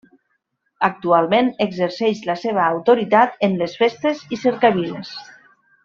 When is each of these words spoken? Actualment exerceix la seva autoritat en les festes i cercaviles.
Actualment 0.87 1.51
exerceix 1.67 2.23
la 2.31 2.37
seva 2.45 2.63
autoritat 2.71 3.39
en 3.49 3.55
les 3.63 3.77
festes 3.83 4.25
i 4.37 4.41
cercaviles. 4.47 5.15